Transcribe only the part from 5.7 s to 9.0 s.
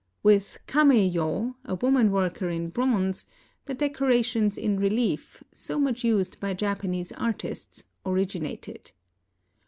much used by Japanese artists, originated.